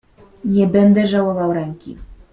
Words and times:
"Nie 0.45 0.67
będę 0.67 1.07
żałował 1.07 1.53
ręki." 1.53 1.97